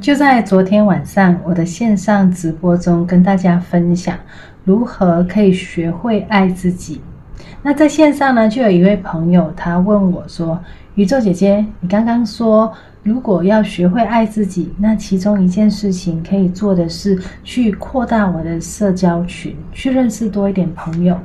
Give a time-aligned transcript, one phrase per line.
[0.00, 4.16] 就在昨天晚上，我的线上直播中跟大家分享
[4.64, 7.00] 如何可以学会爱自己。
[7.62, 10.58] 那在线上呢，就有一位朋友他问我说
[10.94, 12.72] ：“宇宙姐姐，你刚刚说
[13.02, 21.18] 如果要学会爱自己，那其中一件事情可以做的是去扩大我的社交群，去认识多一点朋友。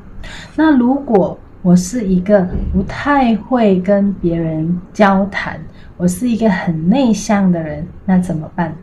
[0.56, 5.60] 那如果我是一个不太会跟别人交谈，
[5.98, 8.74] 我是一个很内向的人，那怎么办？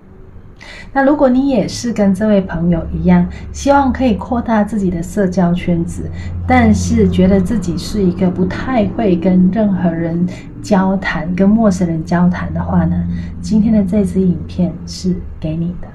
[0.93, 6.11] 那如果你也是跟这位朋友一样，希望可以扩大自己的社交圈子，
[6.47, 10.27] 但是觉得自己是一个不太会跟任何人
[10.63, 12.97] 交谈、跟陌生人交谈的话呢？
[13.41, 15.89] 今天的这支影片是给你的。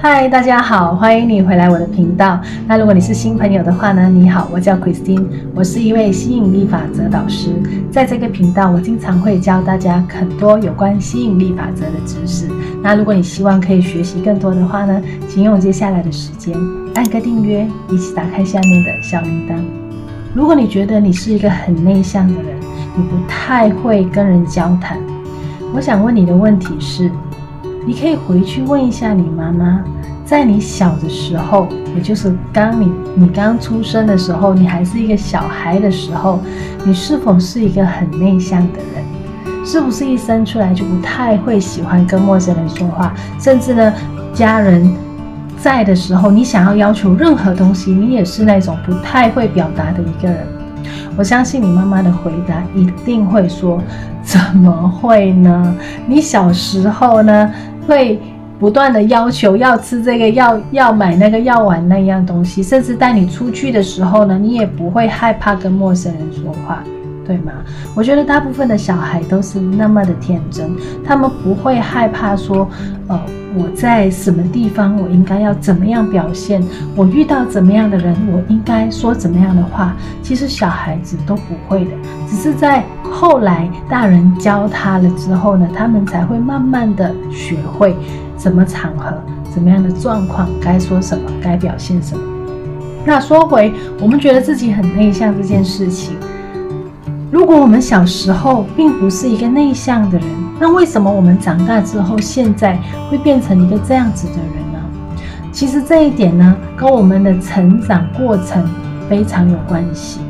[0.00, 2.40] 嗨，大家好，欢迎你回来我的频道。
[2.68, 5.26] 那如果你是新朋友的话呢，你好，我叫 Christine，
[5.56, 7.50] 我是一位吸引力法则导师。
[7.90, 12.48] 在这个频道，我经常会教大家很多有关吸引力法则的知识。
[12.80, 16.56] 那如果你希望可以学习更多的话呢，请用接下来的时间
[16.94, 19.56] 按个订阅，一起打开下面的小铃铛。
[20.32, 22.54] 如果你觉得你是一个很内向的人，
[22.96, 24.96] 你不太会跟人交谈，
[25.74, 27.10] 我想问你的问题是，
[27.88, 29.82] 你可以回去问一下你妈妈，
[30.22, 36.38] 在你小的时候，也就是刚你你刚出生的时候，你还是一个小孩的时候，
[36.84, 39.64] 你是否是一个很内向的人？
[39.64, 43.14] 是不是一生出来就不太会喜欢跟陌生人说话？
[43.40, 43.90] 甚至呢，
[44.34, 44.94] 家人
[45.56, 50.46] 在的时候，你想要要求任何东西，你也是那种不太会表达的一个人。
[51.18, 53.82] 我相信你妈妈的回答一定会说：
[54.22, 55.74] 怎么会呢？
[56.06, 57.50] 你小时候呢？
[57.88, 58.20] 会
[58.58, 66.84] 不断的要求要吃这个，要要买那个，要玩那样东西，甚至带你出去的时候呢，你也不会害怕跟陌生人说话，
[67.28, 67.52] 对吗？
[67.94, 70.68] 我觉得大部分的小孩都是那么的天真，
[71.04, 72.68] 他们不会害怕说，
[73.06, 73.20] 呃。
[73.56, 76.62] 我在什么地方，我应该要怎么样表现？
[76.94, 79.96] 我遇到怎么样的人，我应该说怎么样的话？
[80.22, 81.90] 其实小孩子都不会的，
[82.28, 87.96] 只是在后来大人教他了之后呢，他们才会慢慢的学会
[88.36, 89.16] 什么场合、
[89.50, 92.22] 怎么样的状况该说什么、该表现什么。
[93.06, 96.14] 那说回我们觉得自己很内向这件事情。
[97.30, 100.26] 如果我们小时候并不是一个内向的人，
[100.58, 102.78] 那为什么我们长大之后现在
[103.10, 104.78] 会变成一个这样子的人呢？
[105.52, 108.66] 其实这一点呢，跟我们的成长过程
[109.10, 110.20] 非常有关系。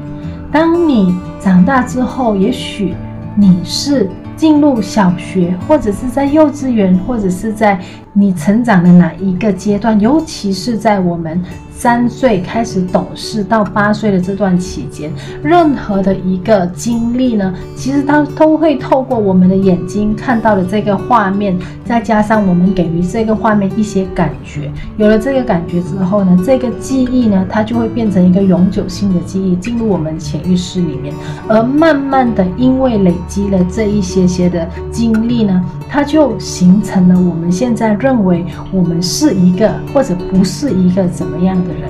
[0.50, 2.94] 当你长大之后，也许
[3.36, 7.78] 你是进入小学，或者是在幼稚园，或者是在
[8.12, 11.42] 你成长的哪一个阶段，尤其是在我们。
[11.70, 15.12] 三岁开始懂事到八岁的这段期间，
[15.44, 31.14] 任何的一个经历呢，其实它都会透过我们的眼睛看到的这个画面，再加上我们给予这个画面一些感觉，有了这个感觉之后呢，这个记忆呢，它就会变成一个永久性的记忆，进入我们潜意识里面，
[31.46, 38.42] 而慢慢的，因为累积了这一些些的经历呢，它就形成了我们现在认为
[38.72, 41.54] 我们是一个或者不是一个怎么样。
[41.62, 41.82] 的人，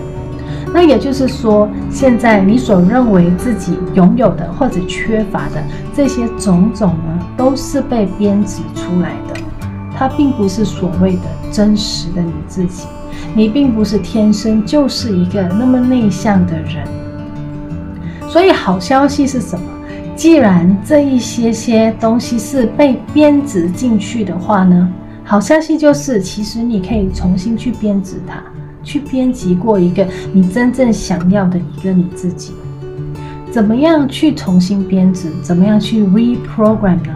[0.74, 5.62] 那也就是说，现在你所认为自己拥有的或者缺乏的
[5.94, 9.40] 这些种种呢，都是被编织出来的，
[9.96, 12.88] 它并不是所谓的真实的你自己，
[13.32, 16.84] 你并不是天生就是一个那么内向的人。
[18.28, 19.64] 所以好消息是什么？
[20.16, 24.88] 既然这一些些东西是被编织进去的话呢，
[25.28, 28.42] 好消息就是，其实你可以重新去编织它。
[28.82, 32.54] 去编辑过一个你真正想要的一个你自己，
[33.52, 35.30] 怎么样去重新编织？
[35.42, 37.14] 怎么样去 reprogram 呢？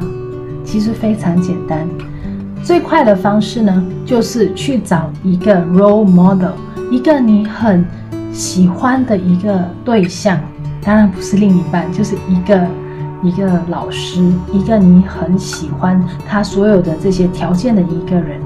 [0.62, 1.88] 其实非常简单，
[2.62, 6.52] 最快的方式呢，就是去找一个 role model，
[6.90, 7.82] 一个你很
[8.30, 10.38] 喜欢的一个对象，
[10.84, 12.68] 当然不是另一半，就是一个
[13.22, 14.20] 一个老师，
[14.52, 18.40] 一个你很喜欢他所有的这些条件的一个人。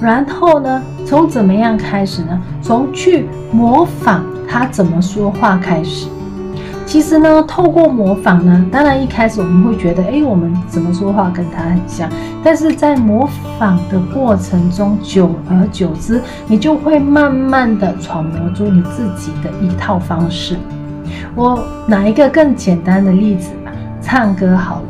[0.00, 2.40] 然后呢，从怎么样开始呢？
[2.62, 6.08] 从去模仿他怎么说话开始。
[6.86, 12.08] 其实呢，透过模仿呢，当然一开始我们会觉得，哎，我们怎么说话跟他很像。
[12.42, 13.28] 但是在模
[13.58, 20.56] 仿的过程中，久而久之，你就会慢慢的揣摩出你自己的一套方式。
[21.34, 23.50] 我拿一个更简单的例子，
[24.10, 24.86] 唱歌好了。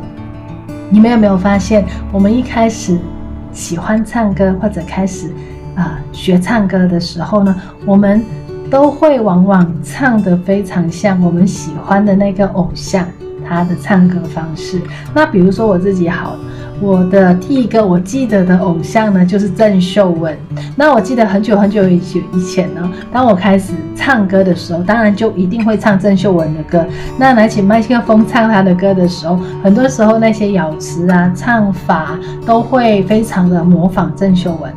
[0.89, 2.97] 你们有没有发现，我们一开始，
[3.51, 5.29] 喜欢唱歌或者开始
[5.75, 7.53] 啊、学唱歌的时候呢，
[7.85, 8.23] 我们
[8.71, 13.05] 都会往往唱得非常像我们喜欢的那个偶像，
[13.45, 14.81] 他的唱歌方式。
[15.13, 16.37] 那比如说我自己好。
[16.81, 20.37] 我的第一个我记得的偶像呢，就是郑秀文。
[20.77, 26.85] 那我记得很久很久以前呢，当我开始唱歌的时候，当然就一定会唱郑秀文的歌。
[27.17, 34.71] 那拿起麦克风唱她的歌的时候，很多时候那些咬词啊、唱法都会非常的模仿郑秀文。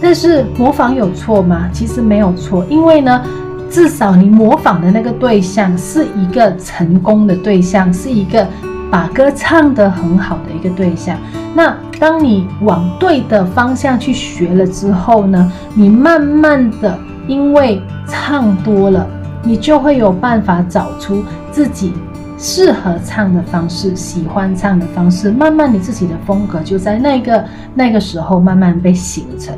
[0.00, 1.68] 但是模仿有错吗？
[1.70, 3.22] 其实没有错，因为呢，
[3.70, 8.46] 至少你模仿的那个对象是一个成功的对象，是一个。
[8.92, 11.16] 把歌唱得很好的一个对象，
[11.54, 19.06] 那当你往对的方向去学了之后呢，你慢慢的因为唱多了，
[19.42, 21.94] 你就会有办法找出自己
[22.36, 27.42] 适合唱的方式，喜欢唱的方式，慢慢你自己的风格就在那个
[27.74, 29.56] 那个时候慢慢被形成。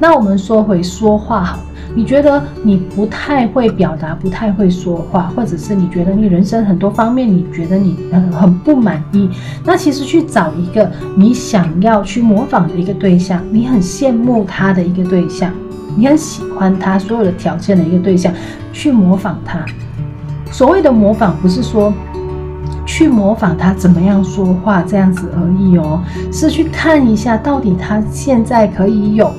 [0.00, 1.60] 那我们说回说话好。
[1.94, 9.28] 你觉得你不太会表达，不太会说话，或者是你觉得你人生很多方面，你觉得你很很不满意，
[9.64, 15.52] 那其实去找一个你想要去模仿的一个对象，你很羡慕他的一个对象，
[15.96, 18.32] 你很喜欢他所有的条件的一个对象，
[18.72, 19.64] 去模仿他。
[20.50, 21.92] 所谓的模仿，不是说
[22.86, 26.02] 去模仿他怎么样说话这样子而已哦，
[26.32, 29.30] 是去看一下到底他现在可以有。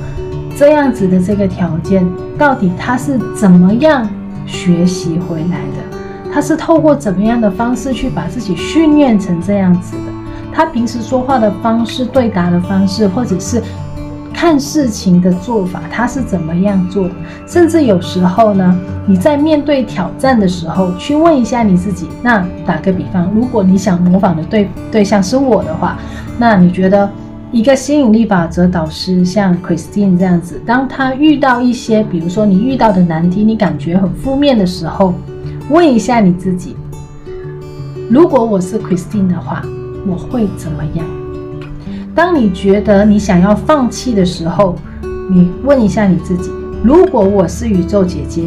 [0.55, 2.07] 这样子的这个条件，
[2.37, 4.07] 到底他是怎么样
[4.45, 5.97] 学习回来的？
[6.31, 10.11] 他是透过怎么样的方式去把自己训练成这样子的？
[10.53, 13.61] 他平时说话的方式、对答的方式，或者是
[14.31, 17.15] 看事情的做法，他是怎么样做的？
[17.47, 18.75] 甚至有时候呢，
[19.07, 22.07] 你在面对挑战的时候，去问一下你自己。
[22.21, 25.97] 那打个比方，如果你想模仿的对对象是我的话，
[26.37, 27.09] 那你觉得？
[27.53, 35.13] 一个吸引力法则导师，像 Christine 这样子，当他遇到一些，比如说你遇到的难题，你感觉很负面的时候，
[35.69, 36.75] 问一下你自己：
[38.09, 39.61] 如果我是 Christine 的话，
[40.07, 41.05] 我会怎么样？
[42.15, 44.75] 当你觉得你想要放弃的时候，
[45.31, 46.49] 你问一下你自己：
[46.83, 48.45] 如果我是宇宙姐姐，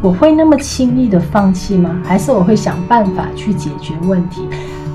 [0.00, 2.00] 我会那么轻易的放弃吗？
[2.04, 4.42] 还是我会想办法去解决问题？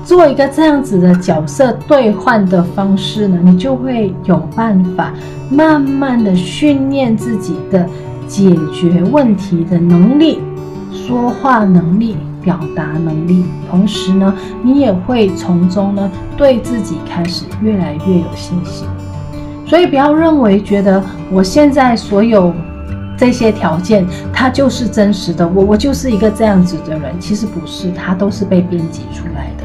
[0.04, 5.12] 做一个这样子的角色兑换的方式呢，你就会有办法
[5.50, 7.86] 慢慢的训练自己的
[8.26, 10.40] 解决问题的能力、
[10.92, 18.86] 说话能力、表达能力，同时呢，你也会从中呢对自己开始越来越有信心。
[19.66, 22.52] 所以不要认为觉得我现在所有
[23.16, 29.64] 这些条件，它就是真实的，我我就是一个这样子的人，其实不是，它都是被编辑出来的。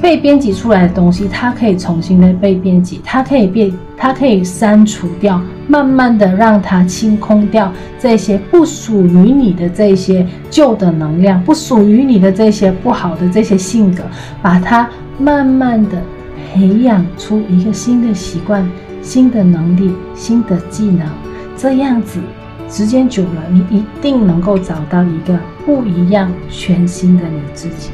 [0.00, 14.04] 被编辑出来的东西，它可以重新的被编辑，它可以变，它可以删除掉，慢慢的让它清空掉这些不属于你的这些旧的能量，不属于你的这些不好的这些性格，
[14.42, 14.88] 把它
[15.18, 16.02] 慢慢的
[16.52, 18.68] 培养出一个新的习惯、
[19.02, 21.06] 新的能力、新的技能，
[21.56, 22.20] 这样子
[22.68, 27.90] 时间久了，你一定能够找到一个不一样、全新的你自己。